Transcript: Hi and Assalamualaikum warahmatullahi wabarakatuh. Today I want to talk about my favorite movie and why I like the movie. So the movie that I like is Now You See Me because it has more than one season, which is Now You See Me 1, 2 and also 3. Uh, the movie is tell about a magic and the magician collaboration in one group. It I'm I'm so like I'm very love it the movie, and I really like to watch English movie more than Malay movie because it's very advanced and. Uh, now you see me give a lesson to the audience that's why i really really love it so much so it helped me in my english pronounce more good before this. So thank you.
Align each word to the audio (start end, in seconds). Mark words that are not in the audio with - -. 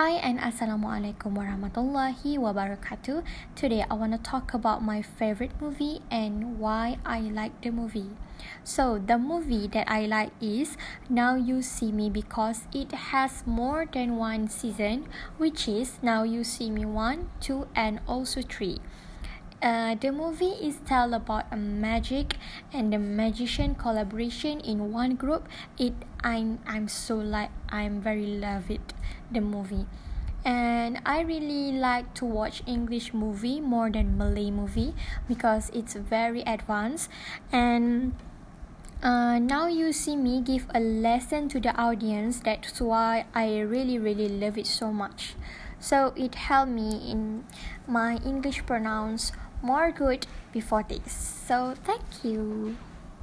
Hi 0.00 0.16
and 0.24 0.40
Assalamualaikum 0.40 1.36
warahmatullahi 1.36 2.40
wabarakatuh. 2.40 3.20
Today 3.52 3.84
I 3.84 3.92
want 3.92 4.16
to 4.16 4.20
talk 4.24 4.56
about 4.56 4.80
my 4.80 5.04
favorite 5.04 5.52
movie 5.60 6.00
and 6.08 6.56
why 6.56 6.96
I 7.04 7.20
like 7.28 7.52
the 7.60 7.68
movie. 7.68 8.16
So 8.64 8.96
the 8.96 9.20
movie 9.20 9.68
that 9.76 9.84
I 9.92 10.08
like 10.08 10.32
is 10.40 10.80
Now 11.12 11.36
You 11.36 11.60
See 11.60 11.92
Me 11.92 12.08
because 12.08 12.64
it 12.72 13.12
has 13.12 13.44
more 13.44 13.84
than 13.84 14.16
one 14.16 14.48
season, 14.48 15.12
which 15.36 15.68
is 15.68 16.00
Now 16.00 16.24
You 16.24 16.40
See 16.40 16.72
Me 16.72 16.88
1, 16.88 17.28
2 17.44 17.68
and 17.76 18.00
also 18.08 18.40
3. 18.40 18.80
Uh, 19.60 19.94
the 19.94 20.08
movie 20.08 20.56
is 20.58 20.80
tell 20.88 21.12
about 21.12 21.44
a 21.52 21.56
magic 21.60 22.40
and 22.72 22.90
the 22.90 22.98
magician 22.98 23.76
collaboration 23.76 24.58
in 24.64 24.90
one 24.90 25.20
group. 25.20 25.46
It 25.76 25.92
I'm 26.24 26.58
I'm 26.66 26.88
so 26.88 27.20
like 27.20 27.52
I'm 27.68 28.00
very 28.00 28.26
love 28.26 28.72
it 28.72 28.96
the 29.32 29.40
movie, 29.40 29.86
and 30.44 31.00
I 31.06 31.20
really 31.20 31.72
like 31.72 32.14
to 32.14 32.24
watch 32.24 32.62
English 32.66 33.12
movie 33.14 33.60
more 33.60 33.90
than 33.90 34.16
Malay 34.16 34.50
movie 34.50 34.94
because 35.28 35.70
it's 35.70 35.94
very 35.94 36.42
advanced 36.42 37.10
and. 37.52 38.14
Uh, 39.02 39.40
now 39.40 39.66
you 39.66 39.92
see 39.92 40.14
me 40.14 40.40
give 40.40 40.70
a 40.72 40.78
lesson 40.78 41.48
to 41.48 41.58
the 41.58 41.74
audience 41.74 42.38
that's 42.38 42.80
why 42.80 43.26
i 43.34 43.58
really 43.58 43.98
really 43.98 44.28
love 44.28 44.56
it 44.56 44.64
so 44.64 44.92
much 44.92 45.34
so 45.80 46.12
it 46.14 46.36
helped 46.36 46.70
me 46.70 47.10
in 47.10 47.42
my 47.88 48.14
english 48.24 48.64
pronounce 48.64 49.32
more 49.62 49.92
good 49.92 50.26
before 50.52 50.82
this. 50.82 51.12
So 51.46 51.74
thank 51.84 52.24
you. 52.24 52.76